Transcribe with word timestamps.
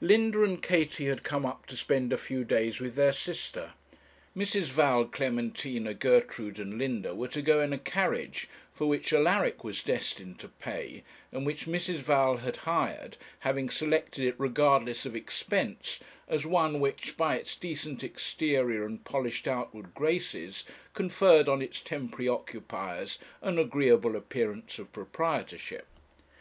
Linda 0.00 0.44
and 0.44 0.62
Katie 0.62 1.06
had 1.08 1.24
come 1.24 1.44
up 1.44 1.66
to 1.66 1.76
spend 1.76 2.12
a 2.12 2.16
few 2.16 2.44
days 2.44 2.78
with 2.78 2.94
their 2.94 3.10
sister. 3.10 3.72
Mrs. 4.36 4.66
Val, 4.68 5.04
Clementina, 5.06 5.92
Gertrude, 5.92 6.60
and 6.60 6.78
Linda 6.78 7.16
were 7.16 7.26
to 7.26 7.42
go 7.42 7.60
in 7.60 7.72
a 7.72 7.78
carriage, 7.78 8.48
for 8.72 8.86
which 8.86 9.12
Alaric 9.12 9.64
was 9.64 9.82
destined 9.82 10.38
to 10.38 10.46
pay, 10.46 11.02
and 11.32 11.44
which 11.44 11.66
Mrs. 11.66 11.96
Val 11.96 12.36
had 12.36 12.58
hired, 12.58 13.16
having 13.40 13.68
selected 13.68 14.24
it 14.24 14.36
regardless 14.38 15.04
of 15.04 15.16
expense, 15.16 15.98
as 16.28 16.46
one 16.46 16.78
which, 16.78 17.16
by 17.16 17.34
its 17.34 17.56
decent 17.56 18.04
exterior 18.04 18.86
and 18.86 19.02
polished 19.04 19.48
outward 19.48 19.94
graces, 19.96 20.62
conferred 20.94 21.48
on 21.48 21.60
its 21.60 21.80
temporary 21.80 22.28
occupiers 22.28 23.18
an 23.40 23.58
agreeable 23.58 24.14
appearance 24.14 24.78
of 24.78 24.92
proprietorship. 24.92 25.88